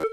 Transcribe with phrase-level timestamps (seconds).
[0.00, 0.06] Agora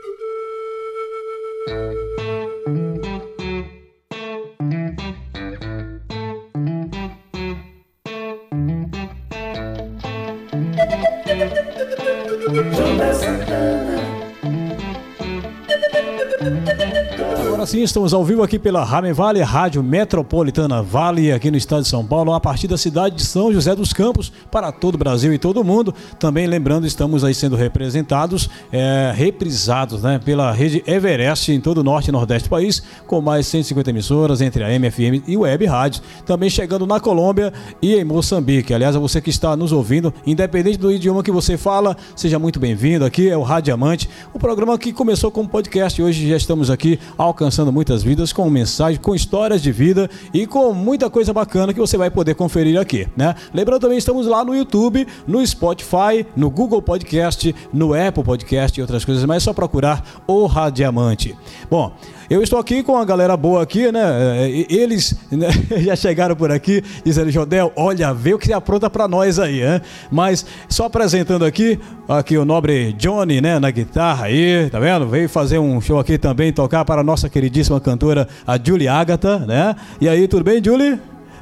[17.71, 21.88] sim, estamos ao vivo aqui pela Ramen Vale, Rádio Metropolitana Vale, aqui no estado de
[21.88, 25.33] São Paulo, a partir da cidade de São José dos Campos, para todo o Brasil
[25.33, 25.95] e todo o mundo.
[26.20, 31.84] Também lembrando, estamos aí sendo representados, é, reprisados, né, pela rede Everest em todo o
[31.84, 36.03] norte e nordeste do país, com mais 150 emissoras entre a MFM e Web Rádios.
[36.26, 38.73] Também chegando na Colômbia e em Moçambique.
[38.73, 42.59] Aliás, a você que está nos ouvindo, independente do idioma que você fala, seja muito
[42.59, 43.05] bem-vindo.
[43.05, 46.01] Aqui é o Rádio Amante, o programa que começou como podcast.
[46.01, 50.73] Hoje já estamos aqui alcançando muitas vidas com mensagens, com histórias de vida e com
[50.73, 53.35] muita coisa bacana que você vai poder conferir aqui, né?
[53.53, 58.81] Lembrando também estamos lá no YouTube, no Spotify, no Google Podcast, no Apple Podcast e
[58.81, 61.35] outras coisas, mas é só procurar o Radiamante.
[61.70, 61.91] Bom,
[62.31, 64.50] eu estou aqui com a galera boa aqui, né?
[64.70, 65.50] Eles né,
[65.84, 69.81] já chegaram por aqui dizendo, Jodel, olha, vê o que apronta para nós aí, né?
[70.09, 75.08] Mas só apresentando aqui, aqui o nobre Johnny, né, na guitarra aí, tá vendo?
[75.08, 79.40] Veio fazer um show aqui também, tocar para a nossa queridíssima cantora, a Julie Agatha,
[79.40, 79.76] né?
[80.00, 80.98] E aí, tudo bem, Julie?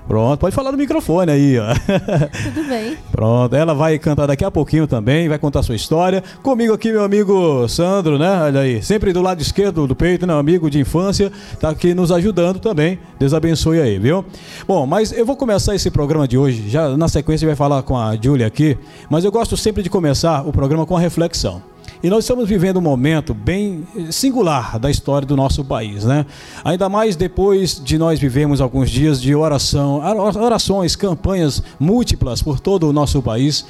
[0.08, 1.66] Pronto, pode falar no microfone aí, ó.
[2.52, 2.98] Tudo bem.
[3.12, 6.24] Pronto, ela vai cantar daqui a pouquinho também, vai contar sua história.
[6.42, 8.42] Comigo aqui, meu amigo Sandro, né?
[8.42, 10.34] Olha aí, sempre do lado esquerdo do peito, né?
[10.34, 12.98] Amigo de infância, tá aqui nos ajudando também.
[13.20, 14.26] Deus abençoe aí, viu?
[14.68, 17.96] Bom, mas eu vou começar esse programa de hoje, já na sequência vai falar com
[17.96, 18.76] a Júlia aqui,
[19.12, 21.62] mas eu gosto sempre de começar o programa com a reflexão.
[22.02, 26.26] E nós estamos vivendo um momento bem singular da história do nosso país, né?
[26.64, 30.02] Ainda mais depois de nós vivermos alguns dias de oração,
[30.40, 33.66] orações, campanhas múltiplas por todo o nosso país.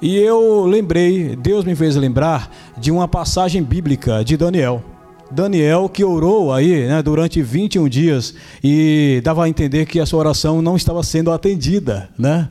[0.00, 4.82] E eu lembrei, Deus me fez lembrar de uma passagem bíblica de Daniel.
[5.34, 10.20] Daniel que orou aí né, durante 21 dias e dava a entender que a sua
[10.20, 12.08] oração não estava sendo atendida.
[12.16, 12.48] Né?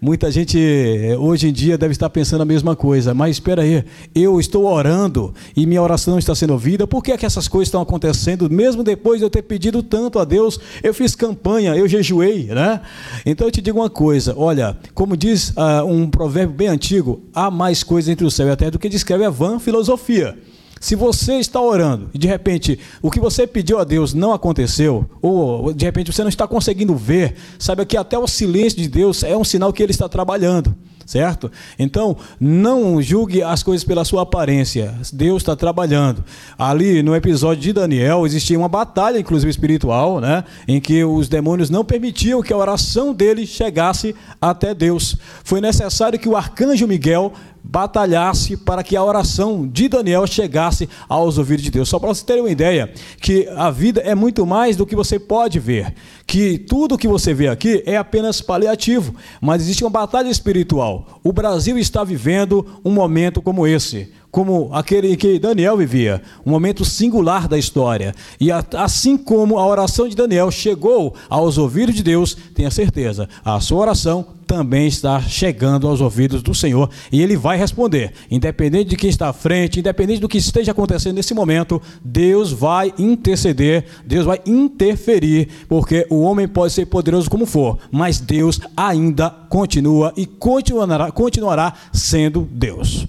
[0.00, 3.82] Muita gente eh, hoje em dia deve estar pensando a mesma coisa, mas espera aí,
[4.14, 7.48] eu estou orando e minha oração não está sendo ouvida, por que, é que essas
[7.48, 8.50] coisas estão acontecendo?
[8.50, 12.44] Mesmo depois de eu ter pedido tanto a Deus, eu fiz campanha, eu jejuei.
[12.44, 12.80] Né?
[13.24, 17.50] Então eu te digo uma coisa, olha, como diz uh, um provérbio bem antigo, há
[17.50, 20.36] mais coisa entre o céu e a terra do que descreve a vã filosofia.
[20.80, 25.08] Se você está orando e de repente o que você pediu a Deus não aconteceu,
[25.22, 29.22] ou de repente você não está conseguindo ver, saiba que até o silêncio de Deus
[29.22, 30.74] é um sinal que Ele está trabalhando,
[31.06, 31.50] certo?
[31.78, 36.24] Então, não julgue as coisas pela sua aparência, Deus está trabalhando.
[36.58, 40.44] Ali no episódio de Daniel existia uma batalha, inclusive espiritual, né?
[40.66, 45.16] em que os demônios não permitiam que a oração dele chegasse até Deus.
[45.44, 47.32] Foi necessário que o arcanjo Miguel
[47.68, 51.88] batalhasse para que a oração de Daniel chegasse aos ouvidos de Deus.
[51.88, 55.18] Só para você ter uma ideia, que a vida é muito mais do que você
[55.18, 55.92] pode ver,
[56.36, 61.18] que tudo que você vê aqui é apenas paliativo, mas existe uma batalha espiritual.
[61.24, 66.84] O Brasil está vivendo um momento como esse como aquele que Daniel vivia, um momento
[66.84, 68.14] singular da história.
[68.38, 73.58] E assim como a oração de Daniel chegou aos ouvidos de Deus, tenha certeza, a
[73.60, 78.96] sua oração também está chegando aos ouvidos do Senhor e ele vai responder, independente de
[78.96, 84.26] quem está à frente, independente do que esteja acontecendo nesse momento, Deus vai interceder, Deus
[84.26, 90.26] vai interferir, porque o homem pode ser poderoso como for, mas Deus ainda continua e
[90.26, 93.06] continuará, continuará sendo Deus.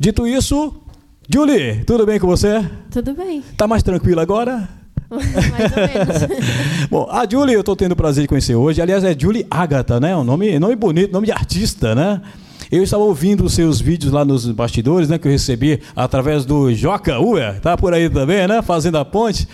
[0.00, 0.82] Dito isso,
[1.28, 2.64] Julie, tudo bem com você?
[2.90, 3.44] Tudo bem.
[3.54, 4.66] Tá mais tranquilo agora?
[5.10, 5.28] mais ou
[5.76, 6.40] menos.
[6.88, 8.80] Bom, a Julie eu estou tendo o prazer de conhecer hoje.
[8.80, 10.16] Aliás, é Julie Agatha, né?
[10.16, 12.22] Um nome, nome bonito, nome de artista, né?
[12.70, 15.18] Eu estava ouvindo os seus vídeos lá nos bastidores, né?
[15.18, 18.62] Que eu recebi através do Joca Uer, tá por aí também, né?
[18.62, 19.48] Fazendo a ponte.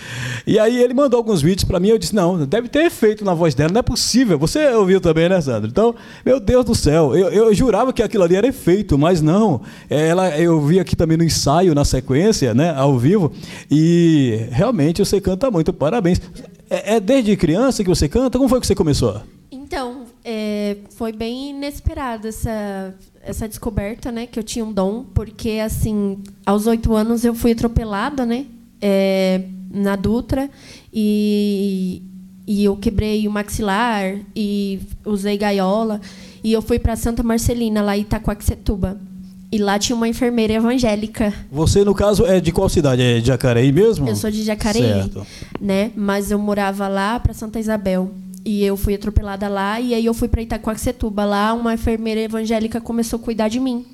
[0.47, 1.89] E aí ele mandou alguns vídeos para mim.
[1.89, 4.39] Eu disse: Não, deve ter efeito na voz dela, não é possível.
[4.39, 5.71] Você ouviu também, né, Sandro?
[5.71, 5.95] Então,
[6.25, 9.63] meu Deus do céu, eu, eu jurava que aquilo ali era efeito, mas não.
[9.89, 12.75] Ela, eu vi aqui também no ensaio, na sequência, né?
[12.77, 13.33] Ao vivo.
[13.71, 15.73] E realmente você canta muito.
[15.73, 16.21] Parabéns.
[16.69, 18.37] É, é desde criança que você canta?
[18.37, 19.23] Como foi que você começou?
[19.51, 22.93] Então, é, foi bem inesperada essa,
[23.23, 24.27] essa descoberta, né?
[24.27, 28.47] Que eu tinha um dom, porque, assim, aos oito anos eu fui atropelada, né?
[28.83, 30.51] É, na Dutra,
[30.93, 32.03] e,
[32.45, 36.01] e eu quebrei o maxilar, e usei gaiola,
[36.43, 38.99] e eu fui para Santa Marcelina, lá em Itacoaxetuba.
[39.53, 41.33] E lá tinha uma enfermeira evangélica.
[41.53, 43.01] Você, no caso, é de qual cidade?
[43.01, 44.09] É de Jacareí mesmo?
[44.09, 45.25] Eu sou de Jacareí, certo.
[45.61, 45.93] né?
[45.95, 48.11] Mas eu morava lá para Santa Isabel.
[48.47, 51.25] E eu fui atropelada lá, e aí eu fui para Itacoaxetuba.
[51.25, 53.85] Lá, uma enfermeira evangélica começou a cuidar de mim.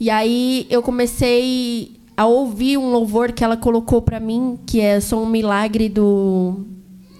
[0.00, 4.98] E aí eu comecei ao ouvir um louvor que ela colocou para mim, que é
[4.98, 6.66] Sou um Milagre do,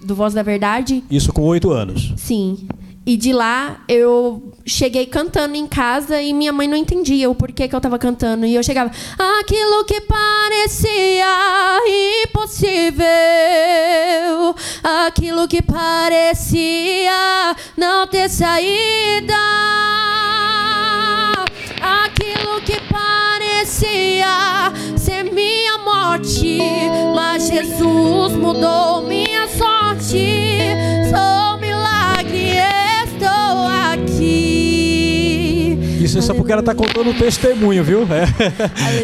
[0.03, 1.01] do Voz da Verdade.
[1.09, 2.13] Isso com oito anos.
[2.17, 2.67] Sim.
[3.07, 7.65] E de lá eu cheguei cantando em casa e minha mãe não entendia o porquê
[7.65, 8.45] que eu estava cantando.
[8.45, 8.91] E eu chegava,
[9.39, 11.25] aquilo que parecia
[12.25, 13.07] impossível,
[15.05, 19.33] aquilo que parecia não ter saída,
[21.79, 24.27] aquilo que parecia
[24.97, 26.59] ser minha morte,
[27.15, 30.59] mas Jesus mudou minha sorte.
[31.09, 31.57] Sou
[36.07, 38.07] Isso é só porque ela está contando um testemunho, viu?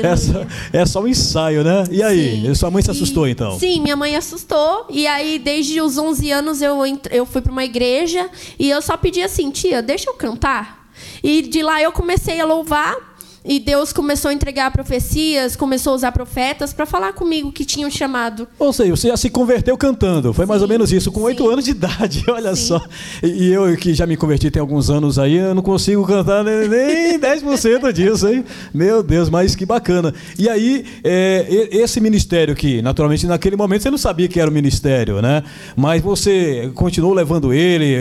[0.04, 1.84] É, é, só, é só um ensaio, né?
[1.92, 2.42] E aí?
[2.42, 2.56] Sim.
[2.56, 3.60] Sua mãe se assustou, então?
[3.60, 4.88] Sim, minha mãe assustou.
[4.90, 6.78] E aí, desde os 11 anos, eu,
[7.12, 10.88] eu fui para uma igreja e eu só pedi assim, tia, deixa eu cantar.
[11.22, 13.13] E de lá eu comecei a louvar.
[13.46, 17.90] E Deus começou a entregar profecias, começou a usar profetas para falar comigo que tinham
[17.90, 18.48] chamado.
[18.58, 20.34] Ou seja, você já se converteu cantando.
[20.34, 22.68] Foi mais ou menos isso, com oito anos de idade, olha Sim.
[22.68, 22.82] só.
[23.22, 26.70] E, eu que já me converti tem alguns anos aí, eu não consigo cantar nem,
[26.70, 28.46] nem 10% disso, hein?
[28.74, 30.14] Meu Deus, mas que bacana.
[30.40, 34.54] E aí, é, esse ministério que, naturalmente, naquele momento você não sabia que era o
[34.54, 35.44] ministério, né?
[35.76, 37.98] Mas você continuou levando ele,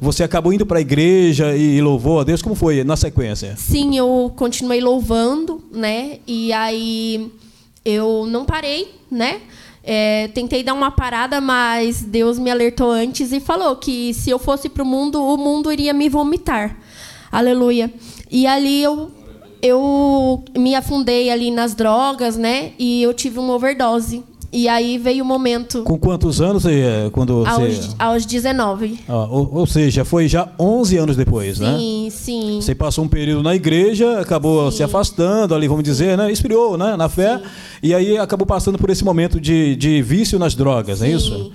[0.00, 2.40] você acabou indo para a igreja e louvou a Deus.
[2.40, 3.54] Como foi na sequência?
[3.56, 6.20] Sim, eu continuei continuei louvando, né?
[6.26, 7.32] E aí
[7.84, 9.40] eu não parei, né?
[9.82, 14.38] É, tentei dar uma parada, mas Deus me alertou antes e falou que se eu
[14.38, 16.76] fosse para o mundo, o mundo iria me vomitar.
[17.32, 17.92] Aleluia.
[18.30, 19.10] E ali eu,
[19.60, 22.72] eu me afundei ali nas drogas, né?
[22.78, 24.22] E eu tive uma overdose.
[24.52, 25.82] E aí veio o momento.
[25.82, 27.94] Com quantos anos você, quando aos, você...
[27.98, 28.98] aos 19.
[29.06, 31.78] Ah, ou, ou, seja, foi já 11 anos depois, sim, né?
[31.78, 32.58] Sim, sim.
[32.60, 34.78] Você passou um período na igreja, acabou sim.
[34.78, 36.32] se afastando ali, vamos dizer, né?
[36.32, 36.96] Esfriou, né?
[36.96, 37.38] Na fé.
[37.38, 37.44] Sim.
[37.82, 41.34] E aí acabou passando por esse momento de, de vício nas drogas, é isso?
[41.34, 41.52] Sim.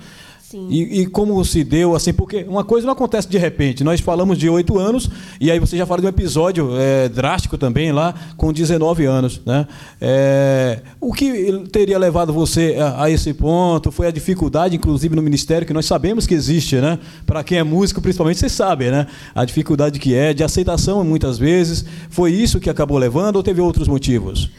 [0.70, 3.84] E, e, como se deu, assim, porque uma coisa não acontece de repente.
[3.84, 5.10] Nós falamos de oito anos,
[5.40, 9.40] e aí você já fala de um episódio é, drástico também lá, com 19 anos.
[9.44, 9.66] Né?
[10.00, 13.90] É, o que teria levado você a, a, esse ponto?
[13.90, 16.98] Foi a dificuldade, inclusive, no ministério, que nós sabemos que existe, né?
[17.26, 19.06] Para quem é músico, principalmente, você sabe, né?
[19.34, 21.84] A dificuldade que é, de aceitação muitas vezes.
[22.08, 24.50] Foi isso que acabou levando ou teve outros motivos?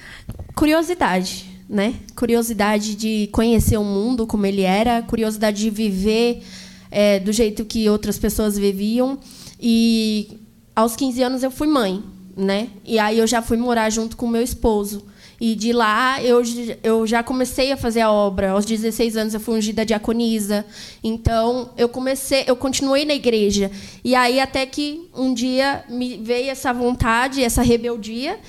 [0.56, 1.96] Curiosidade né?
[2.16, 6.44] Curiosidade de conhecer o mundo como ele era, curiosidade de viver
[6.90, 9.20] é, do jeito que outras pessoas viviam.
[9.60, 10.40] E
[10.76, 12.04] aos 15 anos eu fui mãe,
[12.36, 12.70] né?
[12.86, 15.06] E aí eu já fui morar junto com meu esposo.
[15.40, 16.42] E de lá eu,
[16.82, 18.52] eu já comecei a fazer a obra.
[18.52, 20.66] Aos 16 anos eu fui ungida diaconisa.
[21.04, 23.70] Então eu comecei, eu continuei na igreja.
[24.04, 28.40] E aí até que um dia me veio essa vontade, essa rebeldia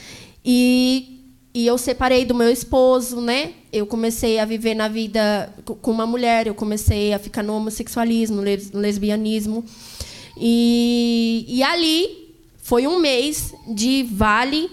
[0.45, 1.18] e
[1.59, 3.51] e eu separei do meu esposo, né?
[3.73, 5.53] Eu comecei a viver na vida
[5.83, 9.65] com uma mulher, eu comecei a ficar no homossexualismo, no lesbianismo.
[10.41, 12.33] E, e ali
[12.63, 14.71] foi um mês de vale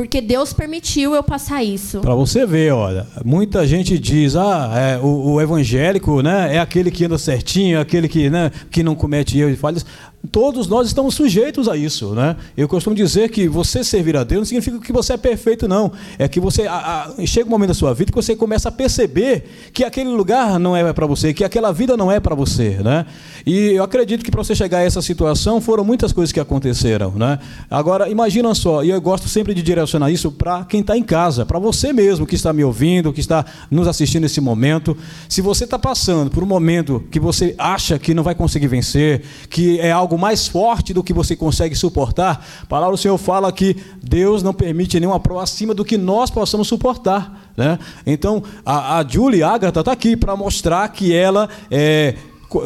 [0.00, 2.00] porque Deus permitiu eu passar isso.
[2.00, 6.90] Para você ver, olha, muita gente diz, ah, é, o, o, evangélico, né, é aquele
[6.90, 9.86] que anda certinho, é aquele que, né, que não comete erros e falhas.
[10.30, 12.36] Todos nós estamos sujeitos a isso, né?
[12.54, 15.90] Eu costumo dizer que você servir a Deus não significa que você é perfeito, não.
[16.18, 18.72] É que você a, a, chega um momento da sua vida que você começa a
[18.72, 22.78] perceber que aquele lugar não é para você, que aquela vida não é para você,
[22.84, 23.06] né?
[23.46, 27.12] E eu acredito que para você chegar a essa situação foram muitas coisas que aconteceram,
[27.12, 27.38] né?
[27.70, 31.46] Agora imagina só, e eu gosto sempre de direcionar isso para quem está em casa,
[31.46, 34.94] para você mesmo que está me ouvindo, que está nos assistindo nesse momento.
[35.30, 39.22] Se você está passando por um momento que você acha que não vai conseguir vencer,
[39.48, 43.16] que é algo algo mais forte do que você consegue suportar, a palavra do Senhor
[43.16, 47.52] fala que Deus não permite nenhuma prova acima do que nós possamos suportar.
[47.56, 47.78] Né?
[48.04, 52.16] Então, a, a Julie Agatha está aqui para mostrar que ela é,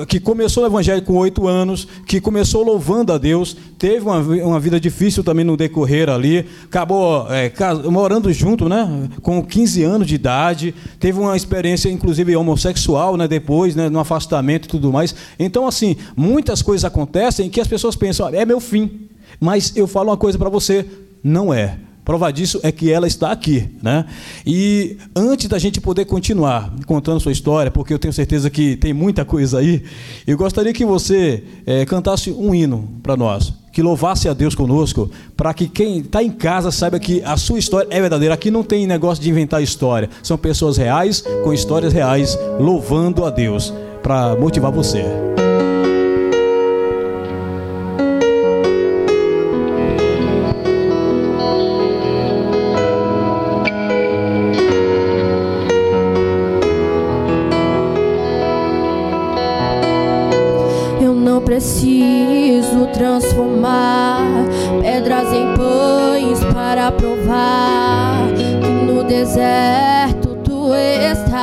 [0.09, 4.59] que começou no Evangelho com oito anos, que começou louvando a Deus, teve uma, uma
[4.59, 7.53] vida difícil também no decorrer ali, acabou é,
[7.91, 13.76] morando junto, né, com 15 anos de idade, teve uma experiência, inclusive, homossexual, né, depois,
[13.76, 15.14] né, no afastamento e tudo mais.
[15.38, 19.09] Então, assim, muitas coisas acontecem que as pessoas pensam, é meu fim.
[19.38, 20.87] Mas eu falo uma coisa para você,
[21.23, 21.79] não é.
[22.04, 24.04] Prova disso é que ela está aqui, né?
[24.46, 28.92] E antes da gente poder continuar contando sua história, porque eu tenho certeza que tem
[28.92, 29.82] muita coisa aí,
[30.26, 35.11] eu gostaria que você é, cantasse um hino para nós, que louvasse a Deus conosco,
[35.34, 38.34] para que quem está em casa saiba que a sua história é verdadeira.
[38.34, 43.30] Aqui não tem negócio de inventar história, são pessoas reais com histórias reais, louvando a
[43.30, 45.34] Deus para motivar você.
[66.97, 68.45] Provar que
[68.87, 71.35] no deserto tu estás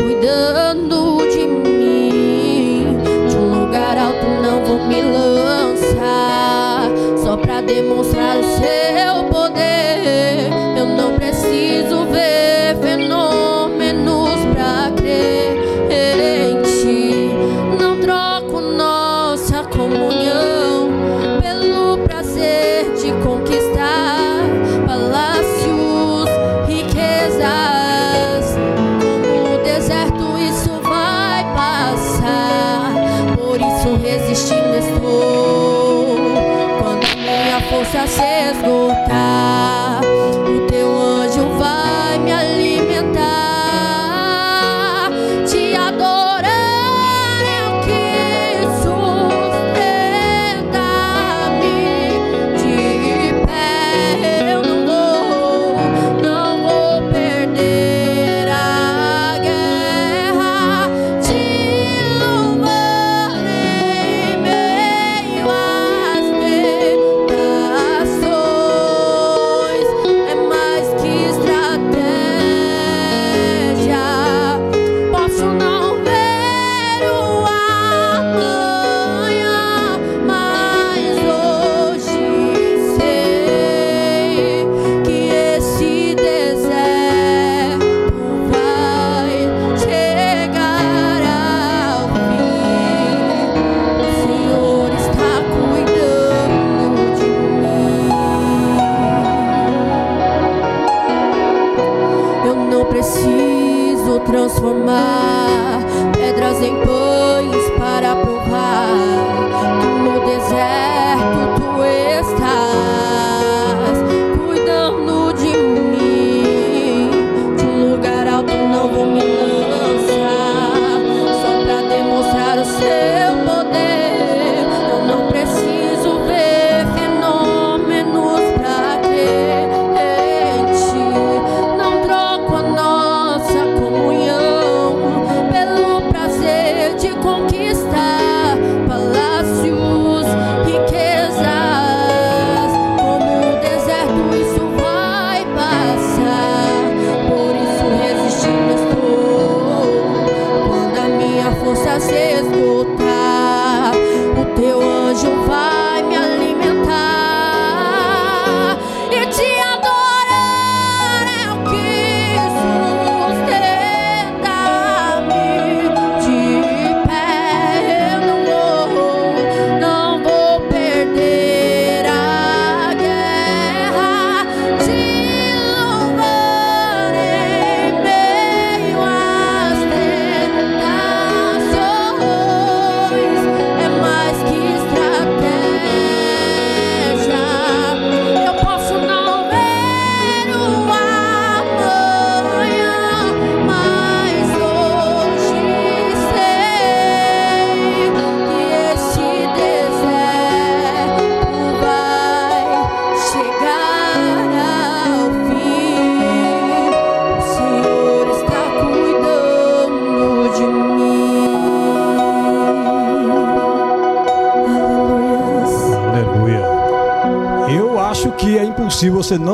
[0.00, 2.98] cuidando de mim.
[3.28, 6.88] De um lugar alto não vou me lançar
[7.22, 9.31] só para demonstrar o seu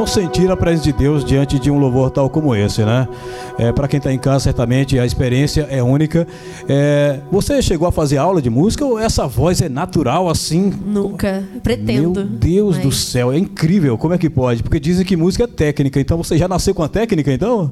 [0.08, 3.06] sentir a presença de Deus diante de um louvor tal como esse, né?
[3.58, 6.26] É, para quem está em casa, certamente a experiência é única.
[6.68, 10.72] É, você chegou a fazer aula de música ou essa voz é natural assim?
[10.84, 11.44] Nunca.
[11.62, 12.20] Pretendo.
[12.20, 13.96] Meu Deus do mas- céu, é incrível.
[13.98, 14.62] Como é que pode?
[14.62, 16.00] Porque dizem que música é técnica.
[16.00, 17.70] Então você já nasceu com a técnica, então?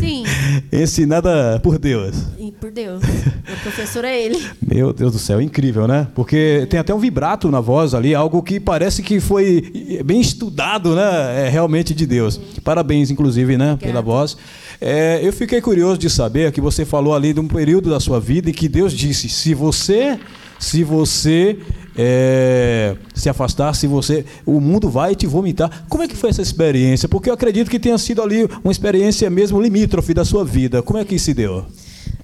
[0.00, 0.24] Sim,
[0.72, 2.16] Ensinada por Deus.
[2.38, 3.02] e por Deus.
[3.02, 4.40] Meu professor é ele.
[4.66, 6.06] Meu Deus do céu, incrível, né?
[6.14, 10.94] Porque tem até um vibrato na voz ali, algo que parece que foi bem estudado,
[10.94, 11.46] né?
[11.46, 12.40] É realmente de Deus.
[12.64, 13.76] Parabéns, inclusive, né?
[13.80, 14.02] Pela Obrigada.
[14.02, 14.36] voz.
[14.80, 18.18] É, eu fiquei curioso de saber que você falou ali de um período da sua
[18.18, 20.18] vida em que Deus disse: se você,
[20.58, 21.58] se você
[21.96, 25.84] é, se afastar, se você, o mundo vai te vomitar.
[25.88, 27.08] Como é que foi essa experiência?
[27.08, 30.82] Porque eu acredito que tenha sido ali uma experiência mesmo limítrofe da sua vida.
[30.82, 31.66] Como é que se deu?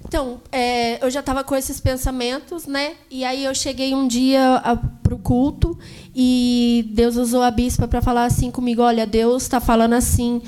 [0.08, 2.92] Então, é, eu já estava com esses pensamentos, né?
[3.10, 4.62] E aí eu cheguei um dia
[5.02, 5.78] para o culto
[6.14, 10.40] e Deus usou a bispa para falar assim comigo: olha, Deus está falando assim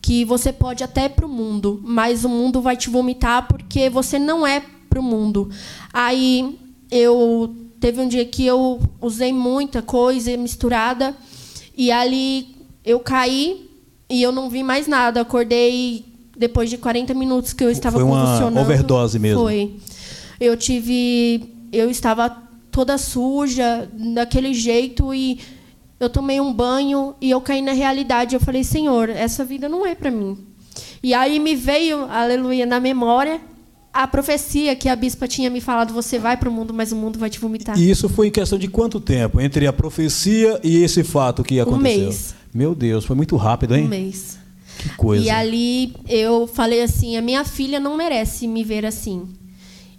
[0.00, 4.18] que você pode até para o mundo, mas o mundo vai te vomitar porque você
[4.18, 5.50] não é para o mundo.
[5.92, 6.58] Aí
[6.90, 11.16] eu teve um dia que eu usei muita coisa misturada
[11.76, 13.68] e ali eu caí
[14.08, 15.20] e eu não vi mais nada.
[15.20, 16.04] Acordei
[16.38, 19.40] depois de 40 minutos que eu estava Foi uma overdose mesmo.
[19.40, 19.74] Foi.
[20.38, 22.30] Eu tive eu estava
[22.70, 25.40] toda suja daquele jeito e
[25.98, 28.36] eu tomei um banho e eu caí na realidade.
[28.36, 30.38] Eu falei, Senhor, essa vida não é para mim.
[31.02, 33.40] E aí me veio, aleluia, na memória
[33.92, 36.96] a profecia que a bispa tinha me falado: você vai para o mundo, mas o
[36.96, 37.78] mundo vai te vomitar.
[37.78, 39.40] E isso foi em questão de quanto tempo?
[39.40, 42.02] Entre a profecia e esse fato que aconteceu?
[42.02, 42.34] Um mês.
[42.54, 43.84] Meu Deus, foi muito rápido, hein?
[43.84, 44.38] Um mês.
[44.78, 45.24] Que coisa.
[45.24, 49.28] E ali eu falei assim: a minha filha não merece me ver assim.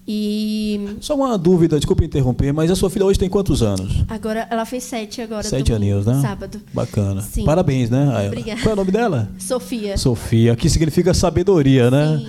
[0.05, 0.97] E.
[0.99, 4.03] Só uma dúvida, desculpa interromper, mas a sua filha hoje tem quantos anos?
[4.09, 5.43] Agora, ela fez sete agora.
[5.43, 6.19] Sete aninhos, né?
[6.21, 6.59] Sábado.
[6.73, 7.21] Bacana.
[7.21, 7.45] Sim.
[7.45, 8.27] Parabéns, né?
[8.27, 8.61] Obrigada.
[8.61, 9.31] Qual é o nome dela?
[9.39, 9.97] Sofia.
[9.97, 12.17] Sofia, que significa sabedoria, né?
[12.17, 12.27] Sim.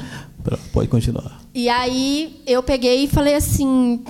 [0.73, 1.41] Pode continuar.
[1.55, 4.05] E aí eu peguei e falei assim,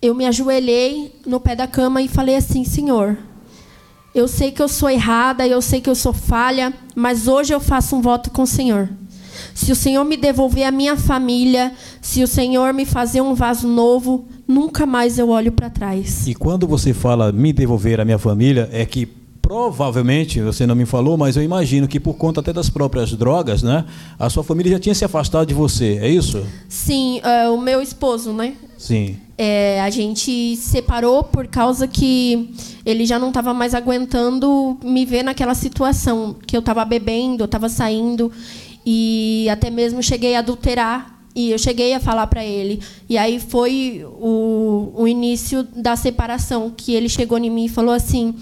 [0.00, 3.18] eu me ajoelhei no pé da cama e falei assim, Senhor,
[4.14, 7.60] eu sei que eu sou errada, eu sei que eu sou falha, mas hoje eu
[7.60, 8.88] faço um voto com o Senhor.
[9.54, 13.66] Se o Senhor me devolver a minha família, se o Senhor me fazer um vaso
[13.66, 16.26] novo, nunca mais eu olho para trás.
[16.26, 19.08] E quando você fala me devolver a minha família, é que
[19.44, 23.62] provavelmente, você não me falou, mas eu imagino que por conta até das próprias drogas,
[23.62, 23.84] né?
[24.18, 26.42] A sua família já tinha se afastado de você, é isso?
[26.66, 28.54] Sim, é, o meu esposo, né?
[28.78, 29.18] Sim.
[29.36, 32.54] É, a gente separou por causa que
[32.86, 37.46] ele já não estava mais aguentando me ver naquela situação que eu estava bebendo, eu
[37.46, 38.32] estava saindo
[38.86, 43.38] e até mesmo cheguei a adulterar e eu cheguei a falar para ele e aí
[43.40, 48.34] foi o, o início da separação que ele chegou em mim e falou assim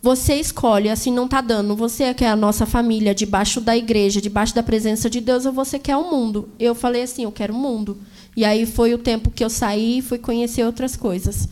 [0.00, 1.74] você escolhe, assim não está dando.
[1.74, 5.78] Você quer a nossa família debaixo da igreja, debaixo da presença de Deus, ou você
[5.78, 6.48] quer o mundo?
[6.58, 7.98] Eu falei assim, eu quero o mundo.
[8.36, 11.48] E aí foi o tempo que eu saí e fui conhecer outras coisas.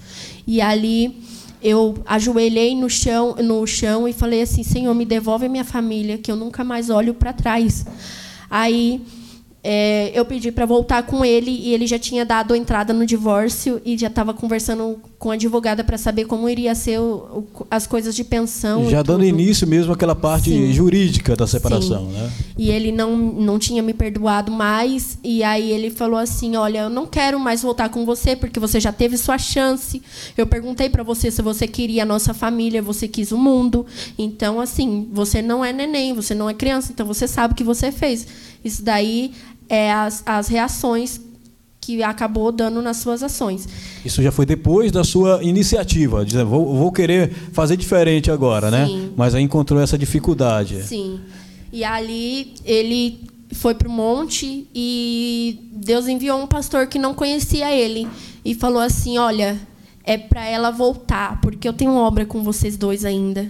[0.47, 1.21] E ali
[1.61, 6.31] eu ajoelhei no chão, no chão e falei assim, Senhor, me devolve minha família, que
[6.31, 7.85] eu nunca mais olho para trás.
[8.49, 9.05] Aí
[9.65, 13.83] é, eu pedi para voltar com ele e ele já tinha dado entrada no divórcio
[13.85, 17.87] e já estava conversando com a advogada para saber como iria ser o, o, as
[17.87, 18.89] coisas de pensão.
[18.91, 20.73] Já dando início mesmo àquela parte Sim.
[20.73, 22.13] jurídica da separação, Sim.
[22.13, 22.33] né?
[22.59, 25.19] E ele não, não tinha me perdoado mais.
[25.25, 28.79] E aí ele falou assim: Olha, eu não quero mais voltar com você, porque você
[28.79, 30.03] já teve sua chance.
[30.37, 33.87] Eu perguntei para você se você queria a nossa família, você quis o mundo.
[34.19, 37.65] Então, assim, você não é neném, você não é criança, então você sabe o que
[37.65, 38.27] você fez.
[38.63, 39.33] Isso daí
[39.69, 41.21] é as, as reações
[41.87, 43.69] que acabou dando nas suas ações.
[44.05, 48.87] Isso já foi depois da sua iniciativa, dizendo, vou, vou querer fazer diferente agora, né?
[48.87, 49.13] Sim.
[49.17, 50.83] Mas aí encontrou essa dificuldade.
[50.83, 51.21] Sim.
[51.73, 53.21] E ali ele
[53.53, 58.09] foi para o monte e Deus enviou um pastor que não conhecia ele
[58.45, 59.57] e falou assim: Olha,
[60.03, 63.47] é para ela voltar, porque eu tenho obra com vocês dois ainda.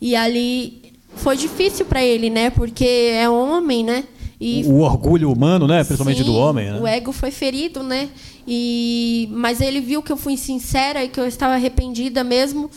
[0.00, 0.82] E ali
[1.14, 2.50] foi difícil para ele, né?
[2.50, 4.02] Porque é homem, né?
[4.40, 5.82] E O, orgulho humano, né?
[5.82, 6.80] Principalmente Sim, do homem, né?
[6.80, 8.10] O ego foi ferido, né?
[8.46, 12.70] E mas ele viu que eu fui sincera e que eu estava arrependida mesmo.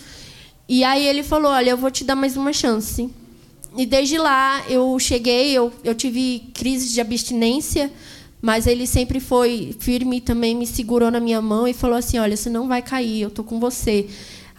[0.68, 3.10] E aí ele falou: "Olha, eu vou te dar mais uma chance".
[3.78, 7.92] E desde lá eu cheguei, eu, eu tive crises de abstinência,
[8.42, 12.18] mas ele sempre foi firme e também me segurou na minha mão e falou assim:
[12.20, 14.08] "Olha, você não vai cair, eu tô com você".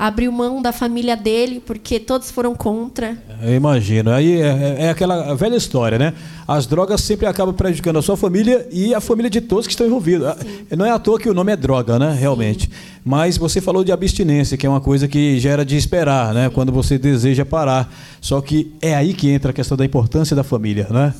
[0.00, 3.18] Abriu mão da família dele, porque todos foram contra.
[3.42, 4.10] Eu imagino.
[4.10, 6.14] Aí é, é aquela velha história, né?
[6.48, 9.86] As drogas sempre acabam prejudicando a sua família e a família de todos que estão
[9.86, 10.26] envolvidos.
[10.26, 10.38] Ah,
[10.74, 12.16] Não é à toa que o nome é droga, né?
[12.18, 12.70] Realmente.
[13.04, 16.48] Mas você falou de abstinência, que é uma coisa que gera de esperar, né?
[16.48, 17.92] Quando você deseja parar.
[18.22, 21.12] Só que é aí que entra a questão da importância da família, né?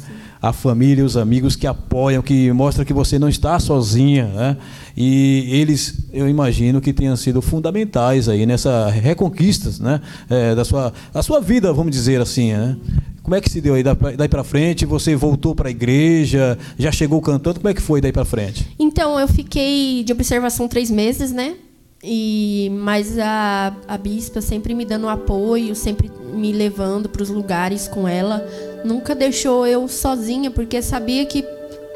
[0.43, 4.57] A família, os amigos que apoiam, que mostram que você não está sozinha, né?
[4.97, 10.01] E eles, eu imagino que tenham sido fundamentais aí nessa reconquista, né?
[10.31, 12.77] É, da sua, da sua vida, vamos dizer assim, né?
[13.23, 14.87] Como é que se deu aí Da- daí para frente?
[14.87, 16.57] Você voltou para a igreja?
[16.79, 17.61] Já chegou cantando?
[17.61, 18.67] Como é que foi daí para frente?
[18.79, 21.55] Então, eu fiquei de observação três meses, né?
[22.03, 27.87] E, mas a, a bispa sempre me dando apoio, sempre me levando para os lugares
[27.87, 28.47] com ela.
[28.85, 31.45] Nunca deixou eu sozinha, porque sabia que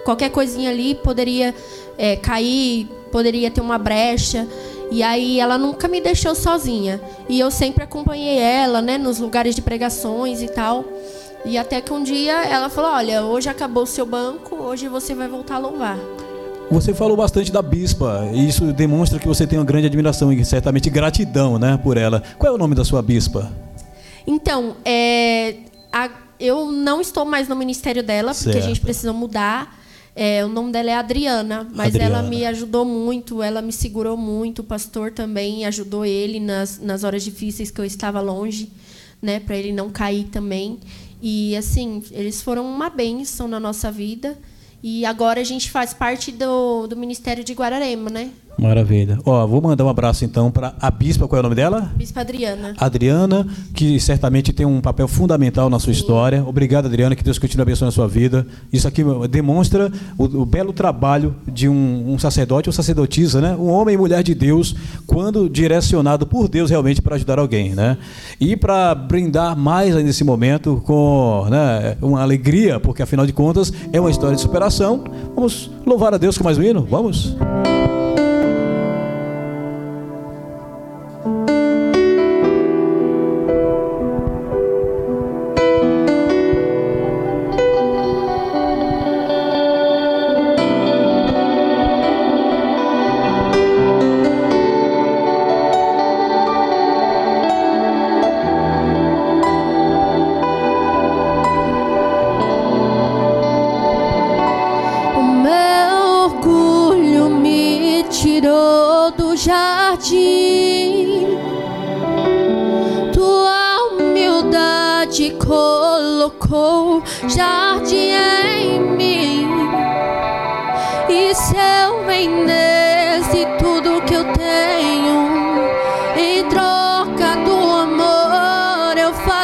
[0.05, 1.55] qualquer coisinha ali poderia
[1.97, 4.47] é, cair, poderia ter uma brecha.
[4.91, 7.01] E aí ela nunca me deixou sozinha.
[7.27, 10.85] E eu sempre acompanhei ela, né, nos lugares de pregações e tal.
[11.47, 15.15] E até que um dia ela falou: Olha, hoje acabou o seu banco, hoje você
[15.15, 15.99] vai voltar a louvar.
[16.75, 20.45] Você falou bastante da bispa, e isso demonstra que você tem uma grande admiração e
[20.45, 22.21] certamente gratidão, né, por ela.
[22.37, 23.53] Qual é o nome da sua bispa?
[24.27, 25.55] Então, é,
[25.93, 26.11] a-
[26.41, 28.65] eu não estou mais no ministério dela, porque a Certo.
[28.67, 29.79] gente precisa mudar.
[30.17, 32.19] É, o nome dela é Adriana, mas Adriana.
[32.19, 34.59] ela me ajudou muito, ela me segurou muito.
[34.61, 38.69] O pastor também ajudou ele nas, nas horas difíceis que eu estava longe,
[39.23, 40.81] né, para ele não cair também.
[41.23, 44.37] E assim, eles foram uma bênção na nossa vida.
[44.87, 48.31] E agora a gente faz parte do, do Ministério de Guararema, né?
[48.57, 49.19] Maravilha.
[49.25, 51.93] Ó, vou mandar um abraço então para a bispa, qual é o nome dela?
[51.97, 52.75] Bispa Adriana.
[52.79, 56.45] Adriana, que certamente tem um papel fundamental na sua história.
[56.45, 58.47] Obrigado, Adriana, que Deus continue abençoando a sua vida.
[58.73, 63.57] Isso aqui demonstra o, o belo trabalho de um, um, sacerdote ou sacerdotisa, né?
[63.59, 64.75] Um homem e mulher de Deus,
[65.07, 67.99] quando direcionado por Deus realmente para ajudar alguém, né?
[68.41, 74.01] E para brindar mais nesse momento com né, uma alegria, porque afinal de contas é
[74.01, 75.05] uma história de superação.
[75.35, 76.87] Vamos louvar a Deus com mais um hino?
[76.89, 77.37] Vamos?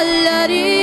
[0.02, 0.79] Se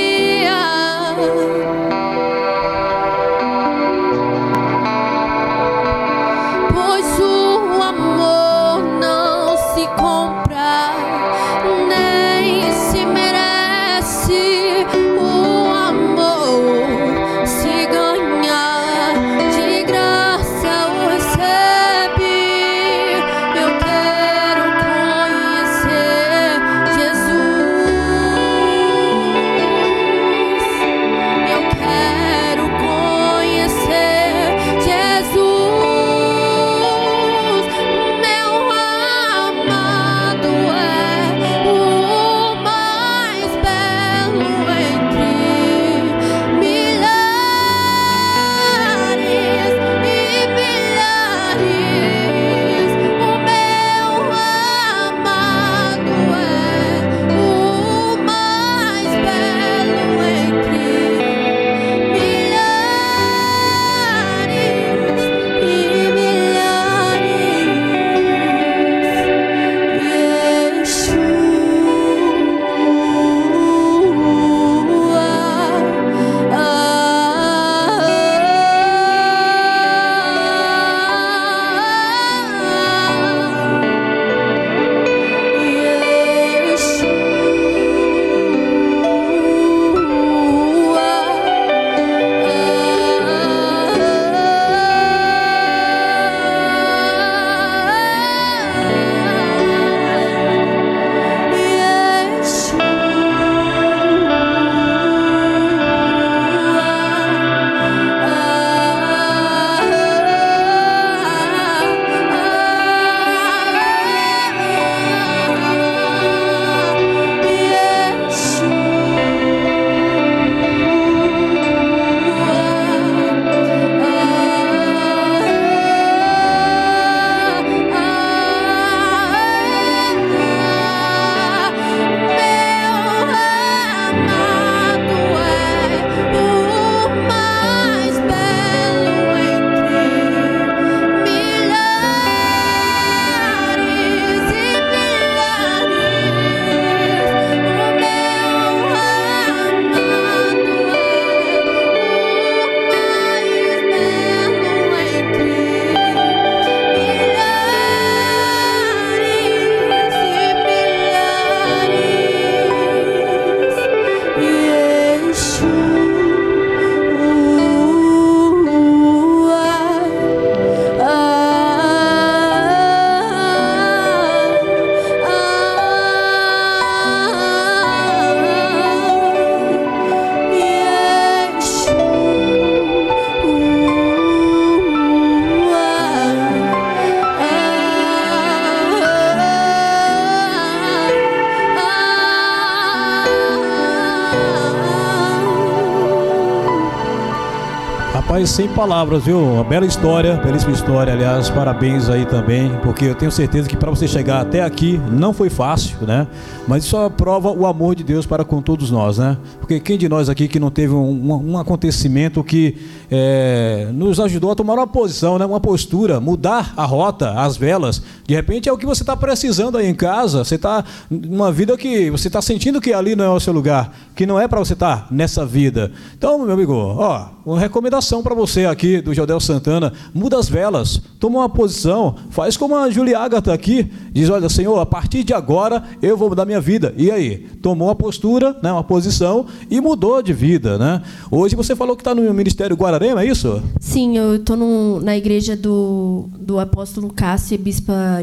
[198.97, 199.39] palavras, viu?
[199.39, 201.13] Uma bela história, belíssima história.
[201.13, 205.33] Aliás, parabéns aí também, porque eu tenho certeza que para você chegar até aqui não
[205.33, 206.25] foi fácil, né?
[206.67, 209.37] Mas isso prova o amor de Deus para com todos nós, né?
[209.59, 212.75] Porque quem de nós aqui que não teve um, um acontecimento que
[213.11, 215.45] é, nos ajudou a tomar uma posição, né?
[215.45, 218.01] uma postura, mudar a rota, as velas.
[218.27, 220.43] De repente é o que você está precisando aí em casa.
[220.43, 223.95] Você está numa vida que você está sentindo que ali não é o seu lugar,
[224.13, 225.93] que não é para você estar tá nessa vida.
[226.17, 231.01] Então, meu amigo, ó, uma recomendação para você aqui do Jodel Santana: muda as velas,
[231.17, 235.33] toma uma posição, faz como a Julia Agatha aqui, diz: Olha, Senhor, a partir de
[235.33, 236.93] agora eu vou mudar minha vida.
[236.97, 237.47] E aí?
[237.61, 240.77] Tomou uma postura, né, uma posição e mudou de vida.
[240.77, 241.01] Né?
[241.31, 243.63] Hoje você falou que está no Ministério Guararema, é isso?
[243.79, 247.57] Sim, eu estou na igreja do, do apóstolo Cássio e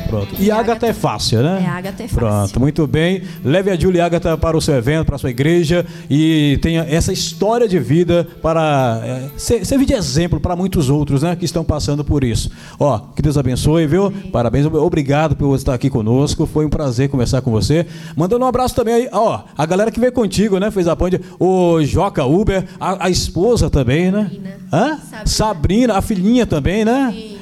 [0.08, 0.36] Pronto.
[0.40, 1.64] E, Agatha é fácil, né?
[1.66, 2.18] É, Agatha é fácil.
[2.18, 3.24] Pronto, muito bem.
[3.44, 7.12] Leve a Julia Agatha para o seu evento, para a sua igreja e tenha essa
[7.12, 11.36] história de vida para é, ser, servir de exemplo para muitos outros, né?
[11.36, 12.50] Que estão passando por isso.
[12.80, 14.12] Ó, que Deus abençoe, viu?
[14.32, 16.46] Parabéns, obrigado por estar aqui conosco.
[16.46, 17.86] Foi um prazer conversar com você.
[18.16, 20.72] Mandando um abraço também aí, ó, a galera que veio contigo, né?
[20.72, 24.24] Fez a ponte, o Joca Uber, a, a esposa também, né?
[24.24, 24.58] Sabrina.
[24.72, 24.98] Hã?
[25.26, 25.54] Sabrina.
[25.54, 27.12] Sabrina, a filhinha também, né?
[27.14, 27.33] Sim.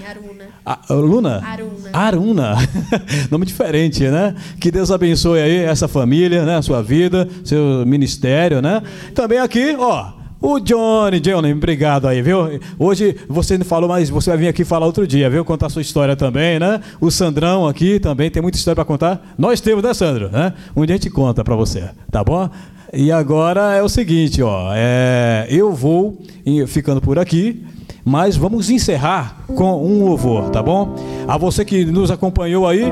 [0.65, 1.41] A, Luna?
[1.43, 1.89] Aruna.
[1.91, 2.55] Aruna.
[3.31, 4.35] Nome diferente, né?
[4.59, 6.57] Que Deus abençoe aí essa família, né?
[6.57, 8.81] A sua vida, seu ministério, né?
[9.15, 10.21] Também aqui, ó.
[10.39, 12.59] O Johnny, Johnny, obrigado aí, viu?
[12.79, 15.45] Hoje você não falou, mas você vai vir aqui falar outro dia, viu?
[15.45, 16.81] Contar a sua história também, né?
[16.99, 19.33] O Sandrão aqui também tem muita história para contar.
[19.37, 20.29] Nós temos, né, Sandro?
[20.29, 20.53] Né?
[20.75, 22.49] Um dia a gente conta para você, tá bom?
[22.91, 24.71] E agora é o seguinte, ó.
[24.73, 26.19] É, eu vou
[26.67, 27.63] ficando por aqui.
[28.03, 30.95] Mas vamos encerrar com um louvor, tá bom?
[31.27, 32.85] A você que nos acompanhou aí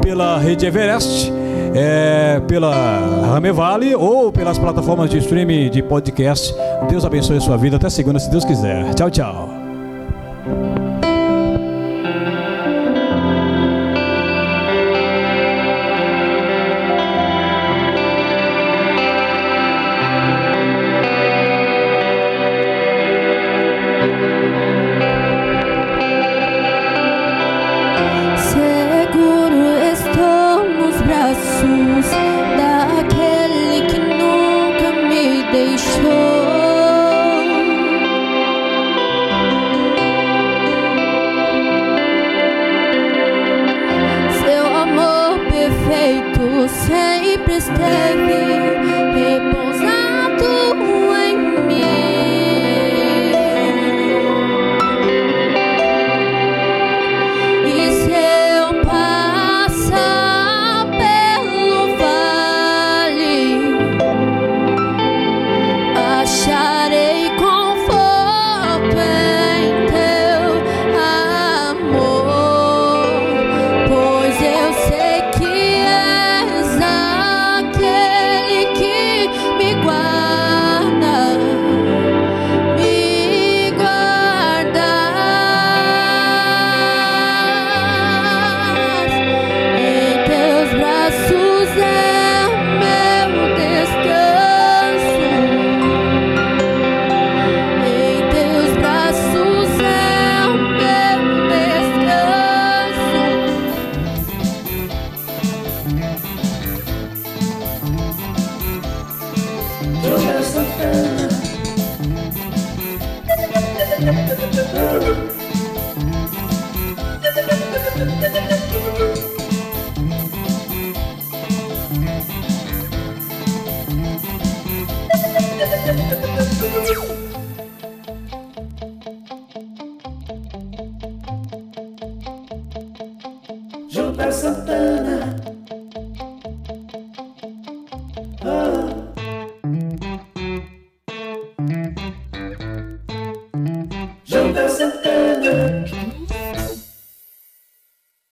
[0.00, 1.32] pela rede Everest,
[1.74, 2.74] é, pela
[3.32, 6.54] Ramevale ou pelas plataformas de streaming de podcast.
[6.88, 7.76] Deus abençoe a sua vida.
[7.76, 8.94] Até segunda, se Deus quiser.
[8.94, 9.61] Tchau, tchau.
[35.52, 36.02] deixou.
[44.44, 48.41] Seu amor perfeito sempre esteve.